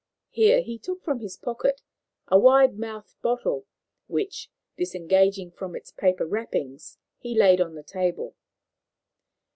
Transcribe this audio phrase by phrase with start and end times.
[0.31, 1.83] Here he took from his pocket
[2.27, 3.67] a wide mouthed bottle,
[4.07, 8.35] which, disengaging from its paper wrappings, he laid on the table.